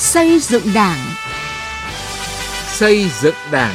[0.00, 0.98] Xây dựng Đảng.
[2.66, 3.74] Xây dựng Đảng.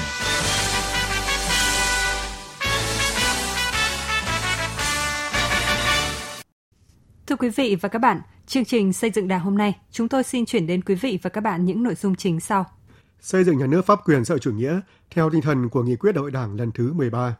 [7.28, 10.24] Thưa quý vị và các bạn, chương trình Xây dựng Đảng hôm nay, chúng tôi
[10.24, 12.66] xin chuyển đến quý vị và các bạn những nội dung chính sau.
[13.20, 14.80] Xây dựng nhà nước pháp quyền xã hội chủ nghĩa
[15.10, 17.36] theo tinh thần của nghị quyết đại hội Đảng lần thứ 13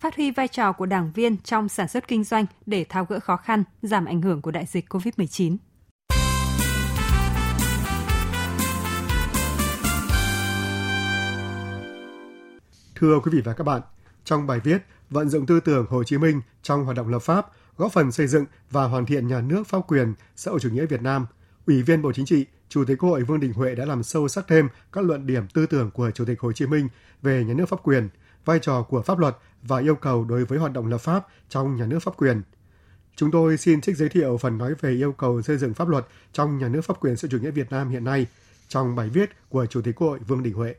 [0.00, 3.20] phát huy vai trò của đảng viên trong sản xuất kinh doanh để tháo gỡ
[3.20, 5.56] khó khăn, giảm ảnh hưởng của đại dịch COVID-19.
[13.00, 13.82] Thưa quý vị và các bạn,
[14.24, 17.46] trong bài viết Vận dụng tư tưởng Hồ Chí Minh trong hoạt động lập pháp,
[17.76, 20.86] góp phần xây dựng và hoàn thiện nhà nước pháp quyền xã hội chủ nghĩa
[20.86, 21.26] Việt Nam,
[21.66, 24.28] Ủy viên Bộ Chính trị, Chủ tịch Quốc hội Vương Đình Huệ đã làm sâu
[24.28, 26.88] sắc thêm các luận điểm tư tưởng của Chủ tịch Hồ Chí Minh
[27.22, 28.08] về nhà nước pháp quyền,
[28.44, 31.76] vai trò của pháp luật và yêu cầu đối với hoạt động lập pháp trong
[31.76, 32.42] nhà nước pháp quyền.
[33.16, 36.06] Chúng tôi xin trích giới thiệu phần nói về yêu cầu xây dựng pháp luật
[36.32, 38.26] trong nhà nước pháp quyền xã hội chủ nghĩa Việt Nam hiện nay
[38.68, 40.74] trong bài viết của Chủ tịch Quốc hội Vương Đình Huệ.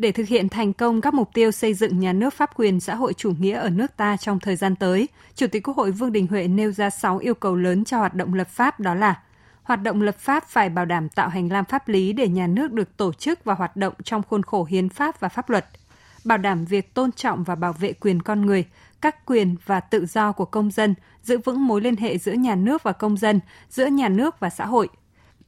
[0.00, 2.94] Để thực hiện thành công các mục tiêu xây dựng nhà nước pháp quyền xã
[2.94, 6.12] hội chủ nghĩa ở nước ta trong thời gian tới, Chủ tịch Quốc hội Vương
[6.12, 9.22] Đình Huệ nêu ra 6 yêu cầu lớn cho hoạt động lập pháp đó là
[9.62, 12.72] hoạt động lập pháp phải bảo đảm tạo hành lang pháp lý để nhà nước
[12.72, 15.66] được tổ chức và hoạt động trong khuôn khổ hiến pháp và pháp luật–
[16.24, 18.64] bảo đảm việc tôn trọng và bảo vệ quyền con người,
[19.00, 22.54] các quyền và tự do của công dân, giữ vững mối liên hệ giữa nhà
[22.54, 24.88] nước và công dân, giữa nhà nước và xã hội,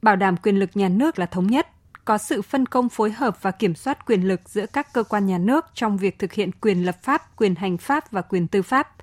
[0.01, 1.67] bảo đảm quyền lực nhà nước là thống nhất,
[2.05, 5.25] có sự phân công phối hợp và kiểm soát quyền lực giữa các cơ quan
[5.25, 8.61] nhà nước trong việc thực hiện quyền lập pháp, quyền hành pháp và quyền tư
[8.61, 8.95] pháp.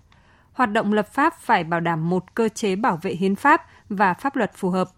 [0.52, 4.14] Hoạt động lập pháp phải bảo đảm một cơ chế bảo vệ hiến pháp và
[4.14, 4.90] pháp luật phù hợp.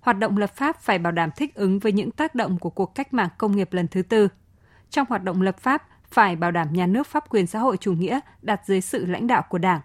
[0.00, 2.94] Hoạt động lập pháp phải bảo đảm thích ứng với những tác động của cuộc
[2.94, 4.28] cách mạng công nghiệp lần thứ tư.
[4.90, 7.92] Trong hoạt động lập pháp, phải bảo đảm nhà nước pháp quyền xã hội chủ
[7.92, 9.80] nghĩa đặt dưới sự lãnh đạo của Đảng.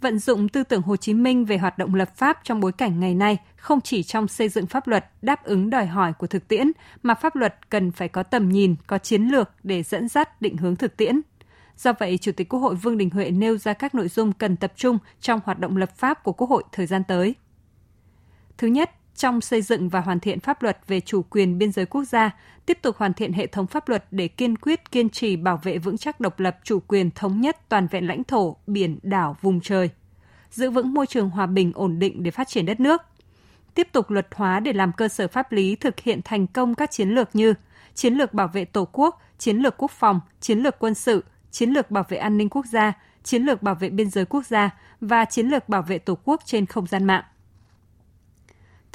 [0.00, 3.00] Vận dụng tư tưởng Hồ Chí Minh về hoạt động lập pháp trong bối cảnh
[3.00, 6.48] ngày nay không chỉ trong xây dựng pháp luật đáp ứng đòi hỏi của thực
[6.48, 10.42] tiễn, mà pháp luật cần phải có tầm nhìn, có chiến lược để dẫn dắt
[10.42, 11.20] định hướng thực tiễn.
[11.76, 14.56] Do vậy, Chủ tịch Quốc hội Vương Đình Huệ nêu ra các nội dung cần
[14.56, 17.34] tập trung trong hoạt động lập pháp của Quốc hội thời gian tới.
[18.58, 21.86] Thứ nhất, trong xây dựng và hoàn thiện pháp luật về chủ quyền biên giới
[21.86, 22.30] quốc gia,
[22.66, 25.78] tiếp tục hoàn thiện hệ thống pháp luật để kiên quyết kiên trì bảo vệ
[25.78, 29.60] vững chắc độc lập chủ quyền thống nhất toàn vẹn lãnh thổ, biển, đảo, vùng
[29.60, 29.90] trời,
[30.50, 33.02] giữ vững môi trường hòa bình ổn định để phát triển đất nước.
[33.74, 36.90] Tiếp tục luật hóa để làm cơ sở pháp lý thực hiện thành công các
[36.90, 37.54] chiến lược như
[37.94, 41.70] chiến lược bảo vệ Tổ quốc, chiến lược quốc phòng, chiến lược quân sự, chiến
[41.70, 42.92] lược bảo vệ an ninh quốc gia,
[43.22, 46.42] chiến lược bảo vệ biên giới quốc gia và chiến lược bảo vệ Tổ quốc
[46.44, 47.24] trên không gian mạng.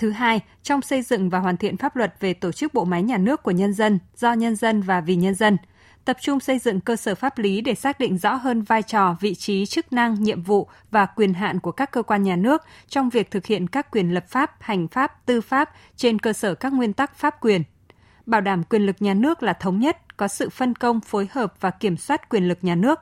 [0.04, 3.04] Thứ hai, trong xây dựng và hoàn thiện pháp luật về tổ chức bộ máy
[3.04, 5.58] nhà nước của nhân dân, do nhân dân và vì nhân dân,
[6.06, 9.16] tập trung xây dựng cơ sở pháp lý để xác định rõ hơn vai trò,
[9.20, 12.62] vị trí, chức năng, nhiệm vụ và quyền hạn của các cơ quan nhà nước
[12.88, 16.56] trong việc thực hiện các quyền lập pháp, hành pháp, tư pháp trên cơ sở
[16.56, 17.64] các nguyên tắc pháp quyền.
[18.26, 21.54] Bảo đảm quyền lực nhà nước là thống nhất, có sự phân công, phối hợp
[21.60, 23.00] và kiểm soát quyền lực nhà nước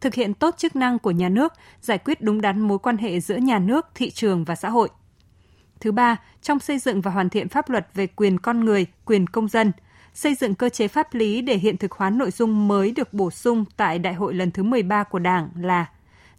[0.00, 3.20] thực hiện tốt chức năng của nhà nước, giải quyết đúng đắn mối quan hệ
[3.20, 4.88] giữa nhà nước, thị trường và xã hội.
[5.80, 9.26] Thứ ba, trong xây dựng và hoàn thiện pháp luật về quyền con người, quyền
[9.26, 9.72] công dân,
[10.14, 13.30] xây dựng cơ chế pháp lý để hiện thực hóa nội dung mới được bổ
[13.30, 15.86] sung tại Đại hội lần thứ 13 của Đảng là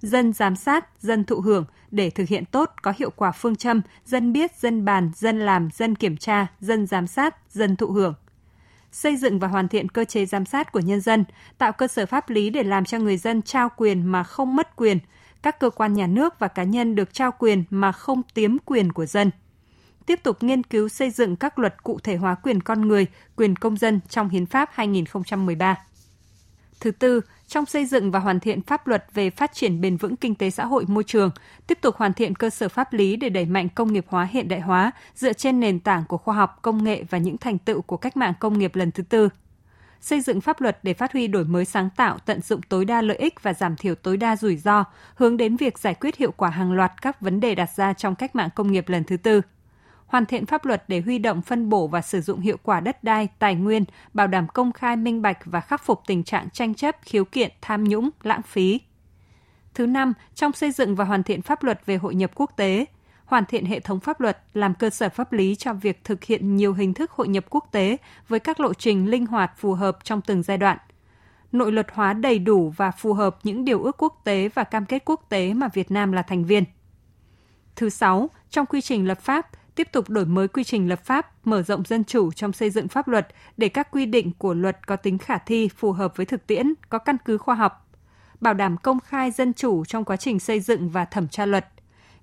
[0.02, 3.82] dân giám sát, dân thụ hưởng để thực hiện tốt có hiệu quả phương châm
[4.06, 8.14] dân biết, dân bàn, dân làm, dân kiểm tra, dân giám sát, dân thụ hưởng.
[8.92, 11.26] Xây dựng và hoàn thiện cơ chế giám sát của nhân dân,
[11.58, 14.76] tạo cơ sở pháp lý để làm cho người dân trao quyền mà không mất
[14.76, 15.00] quyền–
[15.42, 18.92] các cơ quan nhà nước và cá nhân được trao quyền mà không tiếm quyền
[18.92, 19.32] của dân.
[20.06, 23.06] Tiếp tục nghiên cứu xây dựng các luật cụ thể hóa quyền con người,
[23.36, 25.76] quyền công dân trong Hiến pháp 2013.
[26.80, 30.16] Thứ tư, trong xây dựng và hoàn thiện pháp luật về phát triển bền vững
[30.16, 31.32] kinh tế xã hội môi trường,
[31.68, 34.48] tiếp tục hoàn thiện cơ sở pháp lý để đẩy mạnh công nghiệp hóa hiện
[34.48, 37.82] đại hóa dựa trên nền tảng của khoa học, công nghệ và những thành tựu
[37.82, 39.30] của cách mạng công nghiệp lần thứ tư
[40.02, 43.02] xây dựng pháp luật để phát huy đổi mới sáng tạo, tận dụng tối đa
[43.02, 44.84] lợi ích và giảm thiểu tối đa rủi ro,
[45.16, 48.16] hướng đến việc giải quyết hiệu quả hàng loạt các vấn đề đặt ra trong
[48.16, 49.42] cách mạng công nghiệp lần thứ tư.
[50.06, 53.04] Hoàn thiện pháp luật để huy động phân bổ và sử dụng hiệu quả đất
[53.04, 56.76] đai, tài nguyên, bảo đảm công khai minh bạch và khắc phục tình trạng tranh
[56.76, 58.80] chấp, khiếu kiện, tham nhũng, lãng phí.
[59.74, 62.86] Thứ năm, trong xây dựng và hoàn thiện pháp luật về hội nhập quốc tế,
[63.28, 66.56] hoàn thiện hệ thống pháp luật làm cơ sở pháp lý cho việc thực hiện
[66.56, 67.98] nhiều hình thức hội nhập quốc tế
[68.28, 70.78] với các lộ trình linh hoạt phù hợp trong từng giai đoạn.
[71.52, 74.86] Nội luật hóa đầy đủ và phù hợp những điều ước quốc tế và cam
[74.86, 76.64] kết quốc tế mà Việt Nam là thành viên.
[77.76, 81.48] Thứ sáu, trong quy trình lập pháp, tiếp tục đổi mới quy trình lập pháp,
[81.48, 83.28] mở rộng dân chủ trong xây dựng pháp luật
[83.58, 86.74] để các quy định của luật có tính khả thi, phù hợp với thực tiễn,
[86.90, 87.90] có căn cứ khoa học,
[88.42, 91.68] bảo đảm công khai dân chủ trong quá trình xây dựng và thẩm tra luật,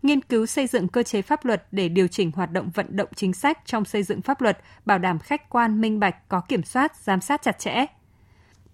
[0.04, 3.08] nghiên cứu xây dựng cơ chế pháp luật để điều chỉnh hoạt động vận động
[3.16, 6.62] chính sách trong xây dựng pháp luật, bảo đảm khách quan, minh bạch, có kiểm
[6.62, 7.86] soát, giám sát chặt chẽ.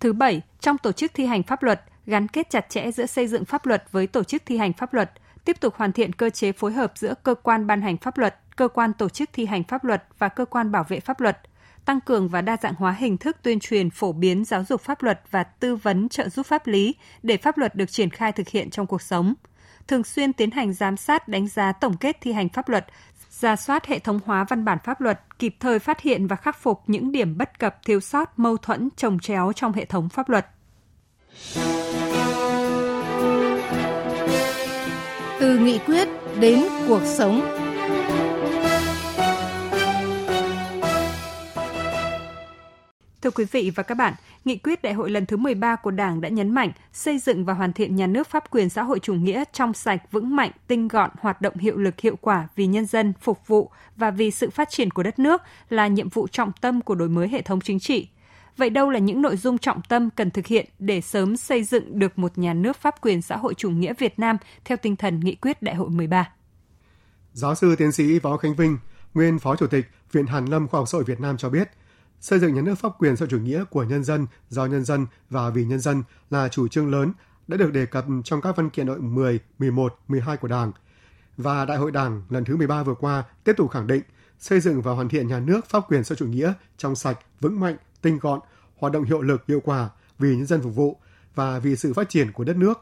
[0.00, 3.26] Thứ bảy, trong tổ chức thi hành pháp luật, gắn kết chặt chẽ giữa xây
[3.26, 5.10] dựng pháp luật với tổ chức thi hành pháp luật,
[5.44, 8.36] tiếp tục hoàn thiện cơ chế phối hợp giữa cơ quan ban hành pháp luật,
[8.56, 11.38] cơ quan tổ chức thi hành pháp luật và cơ quan bảo vệ pháp luật,
[11.84, 15.02] tăng cường và đa dạng hóa hình thức tuyên truyền phổ biến giáo dục pháp
[15.02, 18.48] luật và tư vấn trợ giúp pháp lý để pháp luật được triển khai thực
[18.48, 19.34] hiện trong cuộc sống.
[19.88, 22.86] Thường xuyên tiến hành giám sát, đánh giá tổng kết thi hành pháp luật,
[23.30, 26.58] ra soát hệ thống hóa văn bản pháp luật, kịp thời phát hiện và khắc
[26.58, 30.28] phục những điểm bất cập, thiếu sót, mâu thuẫn, trồng chéo trong hệ thống pháp
[30.28, 30.46] luật.
[35.40, 36.08] Từ nghị quyết
[36.40, 37.69] đến cuộc sống
[43.22, 44.14] Thưa quý vị và các bạn,
[44.44, 47.54] nghị quyết đại hội lần thứ 13 của Đảng đã nhấn mạnh xây dựng và
[47.54, 50.88] hoàn thiện nhà nước pháp quyền xã hội chủ nghĩa trong sạch, vững mạnh, tinh
[50.88, 54.50] gọn, hoạt động hiệu lực hiệu quả vì nhân dân, phục vụ và vì sự
[54.50, 57.60] phát triển của đất nước là nhiệm vụ trọng tâm của đổi mới hệ thống
[57.60, 58.08] chính trị.
[58.56, 61.98] Vậy đâu là những nội dung trọng tâm cần thực hiện để sớm xây dựng
[61.98, 65.20] được một nhà nước pháp quyền xã hội chủ nghĩa Việt Nam theo tinh thần
[65.20, 66.32] nghị quyết đại hội 13?
[67.32, 68.78] Giáo sư tiến sĩ Võ Khánh Vinh,
[69.14, 71.68] nguyên Phó Chủ tịch Viện Hàn Lâm Khoa học Xã hội Việt Nam cho biết–
[72.20, 75.06] Xây dựng nhà nước pháp quyền xã chủ nghĩa của nhân dân, do nhân dân
[75.30, 77.12] và vì nhân dân là chủ trương lớn
[77.48, 80.72] đã được đề cập trong các văn kiện đội 10, 11, 12 của Đảng.
[81.36, 84.02] Và Đại hội Đảng lần thứ 13 vừa qua tiếp tục khẳng định
[84.38, 87.60] xây dựng và hoàn thiện nhà nước pháp quyền xã chủ nghĩa trong sạch, vững
[87.60, 88.40] mạnh, tinh gọn,
[88.76, 89.88] hoạt động hiệu lực, hiệu quả
[90.18, 90.96] vì nhân dân phục vụ
[91.34, 92.80] và vì sự phát triển của đất nước.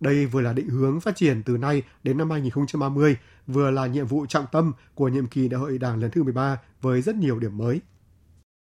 [0.00, 4.06] Đây vừa là định hướng phát triển từ nay đến năm 2030, vừa là nhiệm
[4.06, 7.38] vụ trọng tâm của nhiệm kỳ Đại hội Đảng lần thứ 13 với rất nhiều
[7.38, 7.80] điểm mới.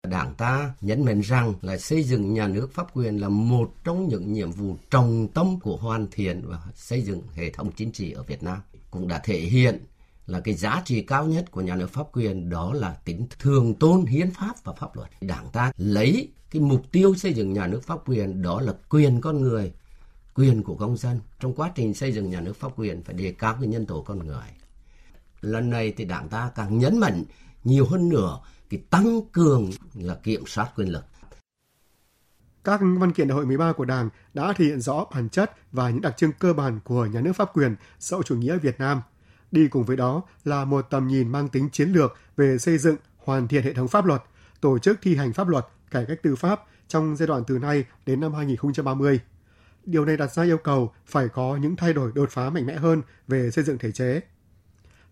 [0.07, 4.07] Đảng ta nhấn mạnh rằng là xây dựng nhà nước pháp quyền là một trong
[4.07, 8.11] những nhiệm vụ trọng tâm của hoàn thiện và xây dựng hệ thống chính trị
[8.11, 8.57] ở Việt Nam.
[8.91, 9.79] Cũng đã thể hiện
[10.27, 13.73] là cái giá trị cao nhất của nhà nước pháp quyền đó là tính thường
[13.73, 15.09] tôn hiến pháp và pháp luật.
[15.21, 19.21] Đảng ta lấy cái mục tiêu xây dựng nhà nước pháp quyền đó là quyền
[19.21, 19.71] con người,
[20.35, 21.19] quyền của công dân.
[21.39, 24.01] Trong quá trình xây dựng nhà nước pháp quyền phải đề cao cái nhân tố
[24.01, 24.47] con người.
[25.41, 27.23] Lần này thì đảng ta càng nhấn mạnh
[27.63, 28.39] nhiều hơn nữa
[28.71, 31.03] cái tăng cường là kiểm soát quyền lực.
[32.63, 35.89] Các văn kiện đại hội 13 của Đảng đã thể hiện rõ bản chất và
[35.89, 38.79] những đặc trưng cơ bản của nhà nước pháp quyền xã hội chủ nghĩa Việt
[38.79, 39.01] Nam.
[39.51, 42.95] Đi cùng với đó là một tầm nhìn mang tính chiến lược về xây dựng,
[43.17, 44.21] hoàn thiện hệ thống pháp luật,
[44.61, 47.85] tổ chức thi hành pháp luật, cải cách tư pháp trong giai đoạn từ nay
[48.05, 49.19] đến năm 2030.
[49.85, 52.75] Điều này đặt ra yêu cầu phải có những thay đổi đột phá mạnh mẽ
[52.75, 54.21] hơn về xây dựng thể chế,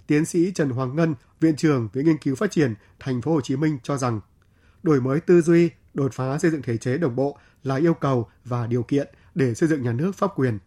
[0.09, 3.41] Tiến sĩ Trần Hoàng Ngân, Viện trưởng Viện Nghiên cứu Phát triển Thành phố Hồ
[3.41, 4.21] Chí Minh cho rằng
[4.83, 8.29] đổi mới tư duy, đột phá xây dựng thể chế đồng bộ là yêu cầu
[8.45, 10.59] và điều kiện để xây dựng nhà nước pháp quyền.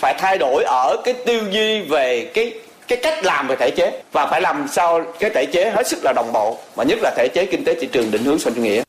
[0.00, 4.02] Phải thay đổi ở cái tư duy về cái cái cách làm về thể chế
[4.12, 7.14] và phải làm sao cái thể chế hết sức là đồng bộ và nhất là
[7.16, 8.82] thể chế kinh tế thị trường định hướng xã chủ nghĩa.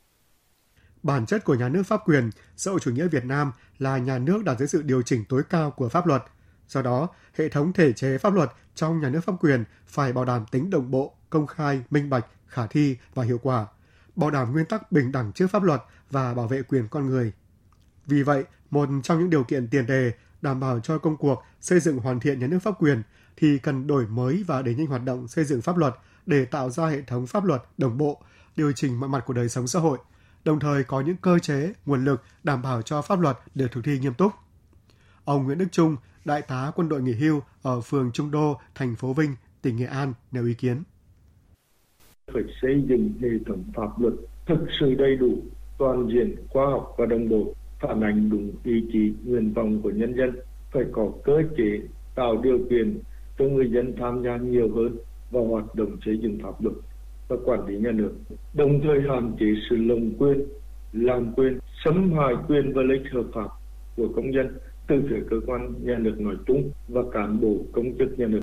[1.03, 4.17] Bản chất của nhà nước pháp quyền, xã hội chủ nghĩa Việt Nam là nhà
[4.17, 6.21] nước đặt dưới sự điều chỉnh tối cao của pháp luật–
[6.69, 10.25] Do đó, hệ thống thể chế pháp luật trong nhà nước pháp quyền phải bảo
[10.25, 13.65] đảm tính đồng bộ, công khai, minh bạch, khả thi và hiệu quả,
[14.15, 15.81] bảo đảm nguyên tắc bình đẳng trước pháp luật
[16.11, 17.33] và bảo vệ quyền con người.
[18.05, 20.11] Vì vậy, một trong những điều kiện tiền đề
[20.41, 23.03] đảm bảo cho công cuộc xây dựng hoàn thiện nhà nước pháp quyền
[23.37, 25.95] thì cần đổi mới và đẩy nhanh hoạt động xây dựng pháp luật
[26.25, 28.21] để tạo ra hệ thống pháp luật đồng bộ,
[28.55, 29.97] điều chỉnh mọi mặt của đời sống xã hội,
[30.43, 33.81] đồng thời có những cơ chế, nguồn lực đảm bảo cho pháp luật được thực
[33.83, 34.33] thi nghiêm túc.
[35.29, 35.95] Ông Nguyễn Đức Trung,
[36.25, 39.29] đại tá quân đội nghỉ hưu ở phường Trung Đô, thành phố Vinh,
[39.61, 40.83] tỉnh Nghệ An nêu ý kiến.
[42.33, 44.13] Phải xây dựng hệ thống pháp luật
[44.47, 45.43] thực sự đầy đủ,
[45.77, 49.89] toàn diện, khoa học và đồng bộ, phản ánh đúng ý chí, nguyện vọng của
[49.89, 50.39] nhân dân,
[50.71, 51.79] phải có cơ chế
[52.15, 52.99] tạo điều kiện
[53.39, 54.97] cho người dân tham gia nhiều hơn
[55.31, 56.75] vào hoạt động xây dựng pháp luật
[57.27, 58.11] và quản lý nhà nước,
[58.53, 60.43] đồng thời hạn chế sự lồng quyền,
[60.93, 63.49] làm quyền, xâm hại quyền và lợi ích hợp pháp
[63.97, 64.57] của công dân
[64.89, 68.39] từ phía cơ quan nhà nước nói chung và cán bộ công chức nhà nước.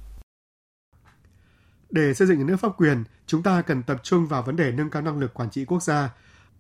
[1.91, 4.73] Để xây dựng nhà nước pháp quyền, chúng ta cần tập trung vào vấn đề
[4.73, 6.15] nâng cao năng lực quản trị quốc gia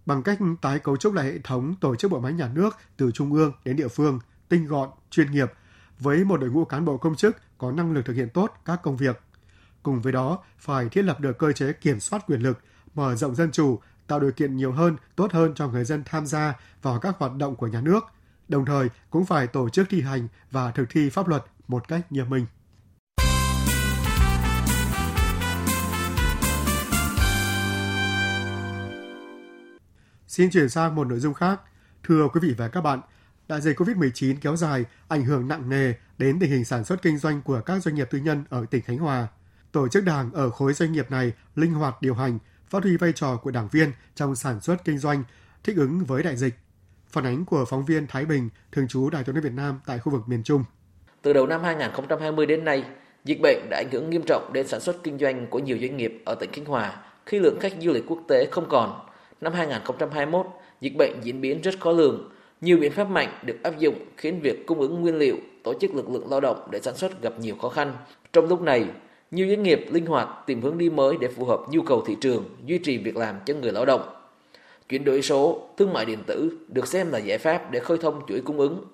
[0.06, 3.10] bằng cách tái cấu trúc lại hệ thống tổ chức bộ máy nhà nước từ
[3.10, 5.52] trung ương đến địa phương, tinh gọn, chuyên nghiệp
[5.98, 8.80] với một đội ngũ cán bộ công chức có năng lực thực hiện tốt các
[8.82, 9.20] công việc.
[9.82, 12.58] Cùng với đó, phải thiết lập được cơ chế kiểm soát quyền lực,
[12.94, 16.26] mở rộng dân chủ, tạo điều kiện nhiều hơn, tốt hơn cho người dân tham
[16.26, 18.04] gia vào các hoạt động của nhà nước,
[18.48, 22.12] đồng thời cũng phải tổ chức thi hành và thực thi pháp luật một cách
[22.12, 22.46] nghiêm minh.
[30.28, 31.60] Xin chuyển sang một nội dung khác.
[32.02, 33.00] Thưa quý vị và các bạn,
[33.48, 37.18] Đại dịch COVID-19 kéo dài ảnh hưởng nặng nề đến tình hình sản xuất kinh
[37.18, 39.28] doanh của các doanh nghiệp tư nhân ở tỉnh Khánh Hòa.
[39.72, 42.38] Tổ chức đảng ở khối doanh nghiệp này linh hoạt điều hành,
[42.68, 45.24] phát huy vai trò của đảng viên trong sản xuất kinh doanh,
[45.64, 46.54] thích ứng với đại dịch.
[47.16, 49.98] Phản ánh của phóng viên Thái Bình, thường trú Đài Tiếng nói Việt Nam tại
[49.98, 50.64] khu vực miền Trung.
[51.22, 52.84] Từ đầu năm 2020 đến nay,
[53.24, 55.96] dịch bệnh đã ảnh hưởng nghiêm trọng đến sản xuất kinh doanh của nhiều doanh
[55.96, 59.00] nghiệp ở tỉnh Khánh Hòa khi lượng khách du lịch quốc tế không còn.
[59.40, 60.46] Năm 2021,
[60.80, 62.30] dịch bệnh diễn biến rất khó lường.
[62.60, 65.94] Nhiều biện pháp mạnh được áp dụng khiến việc cung ứng nguyên liệu, tổ chức
[65.94, 67.94] lực lượng lao động để sản xuất gặp nhiều khó khăn.
[68.32, 68.86] Trong lúc này,
[69.30, 72.16] nhiều doanh nghiệp linh hoạt tìm hướng đi mới để phù hợp nhu cầu thị
[72.20, 74.15] trường, duy trì việc làm cho người lao động.
[74.88, 78.20] Chuyển đổi số, thương mại điện tử được xem là giải pháp để khơi thông
[78.28, 78.84] chuỗi cung ứng.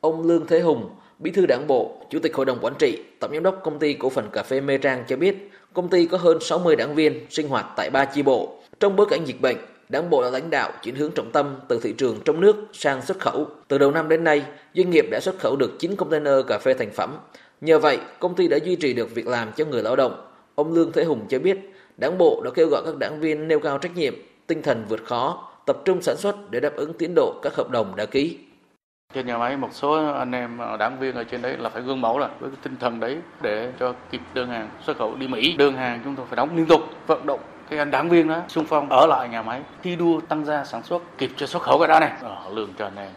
[0.00, 3.30] Ông Lương Thế Hùng, Bí thư Đảng bộ, Chủ tịch Hội đồng Quản trị, Tổng
[3.34, 6.18] giám đốc công ty cổ phần cà phê Mê Trang cho biết, công ty có
[6.18, 8.58] hơn 60 đảng viên sinh hoạt tại ba chi bộ.
[8.80, 9.56] Trong bối cảnh dịch bệnh,
[9.88, 13.02] Đảng bộ đã lãnh đạo chuyển hướng trọng tâm từ thị trường trong nước sang
[13.02, 13.46] xuất khẩu.
[13.68, 14.42] Từ đầu năm đến nay,
[14.74, 17.18] doanh nghiệp đã xuất khẩu được 9 container cà phê thành phẩm.
[17.60, 20.26] Nhờ vậy, công ty đã duy trì được việc làm cho người lao động.
[20.54, 21.58] Ông Lương Thế Hùng cho biết,
[21.96, 24.14] Đảng bộ đã kêu gọi các đảng viên nêu cao trách nhiệm,
[24.48, 27.70] tinh thần vượt khó, tập trung sản xuất để đáp ứng tiến độ các hợp
[27.70, 28.38] đồng đã ký.
[29.14, 32.00] Trên nhà máy một số anh em đảng viên ở trên đấy là phải gương
[32.00, 35.28] mẫu là với cái tinh thần đấy để cho kịp đơn hàng xuất khẩu đi
[35.28, 35.56] Mỹ.
[35.56, 37.40] Đơn hàng chúng tôi phải đóng liên tục, vận động
[37.70, 40.64] cái anh đảng viên đó xung phong ở lại nhà máy thi đua tăng gia
[40.64, 43.08] sản xuất kịp cho xuất khẩu cái đó này ở lường trần này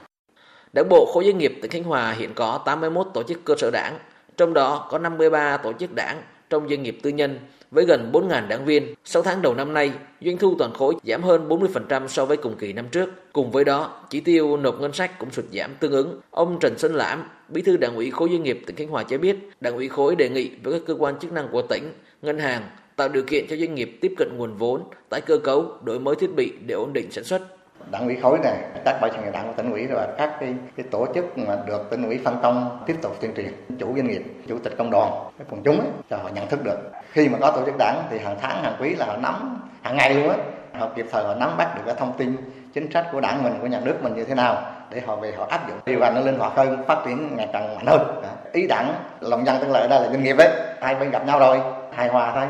[0.74, 3.70] Đảng bộ khối doanh nghiệp tỉnh Khánh Hòa hiện có 81 tổ chức cơ sở
[3.74, 3.98] đảng,
[4.38, 7.40] trong đó có 53 tổ chức đảng trong doanh nghiệp tư nhân
[7.72, 8.94] với gần 4.000 đảng viên.
[9.06, 12.56] 6 tháng đầu năm nay, doanh thu toàn khối giảm hơn 40% so với cùng
[12.56, 13.10] kỳ năm trước.
[13.34, 16.20] Cùng với đó, chỉ tiêu nộp ngân sách cũng sụt giảm tương ứng.
[16.32, 19.18] Ông Trần Xuân Lãm, Bí thư Đảng ủy khối doanh nghiệp tỉnh Khánh Hòa cho
[19.18, 21.84] biết, Đảng ủy khối đề nghị với các cơ quan chức năng của tỉnh,
[22.22, 22.62] ngân hàng
[22.96, 26.16] tạo điều kiện cho doanh nghiệp tiếp cận nguồn vốn, tái cơ cấu, đổi mới
[26.16, 27.42] thiết bị để ổn định sản xuất.
[27.92, 30.86] Đảng ủy khối này, các ban chấp đảng của tỉnh ủy và các cái, cái
[30.92, 34.24] tổ chức mà được tỉnh ủy phân công tiếp tục tuyên truyền chủ doanh nghiệp,
[34.48, 36.92] chủ tịch công đoàn, cái quần chúng ấy, cho họ nhận thức được.
[37.12, 39.98] Khi mà có tổ chức đảng thì hàng tháng, hàng quý là họ nắm hàng
[39.98, 40.36] ngày luôn á,
[40.80, 42.36] họ kịp thời họ nắm bắt được cái thông tin
[42.74, 45.34] chính sách của đảng mình, của nhà nước mình như thế nào để họ về
[45.38, 48.22] họ áp dụng điều hành nó linh hoạt hơn, phát triển ngày càng mạnh hơn.
[48.52, 50.50] Ý đảng lòng dân tức là ở đây là doanh nghiệp ấy,
[50.82, 51.60] hai bên gặp nhau rồi,
[51.96, 52.46] hài hòa thôi.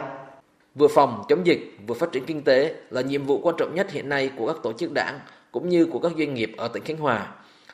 [0.76, 3.92] Vừa phòng chống dịch, vừa phát triển kinh tế là nhiệm vụ quan trọng nhất
[3.92, 5.20] hiện nay của các tổ chức đảng
[5.52, 7.28] cũng như của các doanh nghiệp ở tỉnh Khánh Hòa.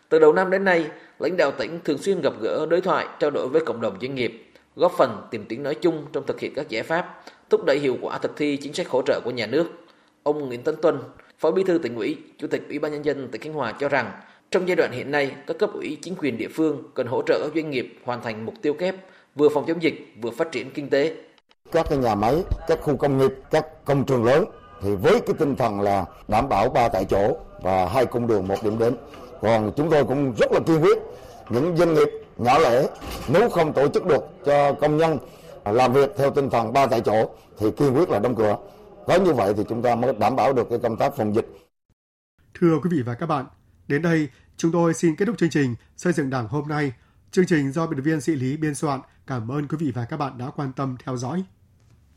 [0.09, 0.85] Từ đầu năm đến nay,
[1.19, 4.15] lãnh đạo tỉnh thường xuyên gặp gỡ đối thoại, trao đổi với cộng đồng doanh
[4.15, 7.79] nghiệp, góp phần tìm tiếng nói chung trong thực hiện các giải pháp, thúc đẩy
[7.79, 9.67] hiệu quả thực thi chính sách hỗ trợ của nhà nước.
[10.23, 10.99] Ông Nguyễn Tấn Tuân,
[11.39, 13.89] Phó Bí thư tỉnh ủy, Chủ tịch Ủy ban nhân dân tỉnh Khánh Hòa cho
[13.89, 14.11] rằng,
[14.51, 17.39] trong giai đoạn hiện nay, các cấp ủy chính quyền địa phương cần hỗ trợ
[17.43, 18.95] các doanh nghiệp hoàn thành mục tiêu kép
[19.35, 21.15] vừa phòng chống dịch vừa phát triển kinh tế
[21.71, 24.45] các cái nhà máy, các khu công nghiệp, các công trường lớn
[24.81, 28.47] thì với cái tinh thần là đảm bảo ba tại chỗ và hai cung đường
[28.47, 28.95] một điểm đến.
[29.41, 30.97] Còn chúng tôi cũng rất là kiên quyết
[31.49, 32.87] những doanh nghiệp nhỏ lẻ
[33.27, 35.17] nếu không tổ chức được cho công nhân
[35.65, 38.57] làm việc theo tinh thần ba tại chỗ thì kiên quyết là đóng cửa.
[39.07, 41.47] Có như vậy thì chúng ta mới đảm bảo được cái công tác phòng dịch.
[42.59, 43.45] Thưa quý vị và các bạn,
[43.87, 46.91] đến đây chúng tôi xin kết thúc chương trình xây dựng Đảng hôm nay.
[47.31, 48.99] Chương trình do biên tập viên Sĩ Lý biên soạn.
[49.27, 51.43] Cảm ơn quý vị và các bạn đã quan tâm theo dõi.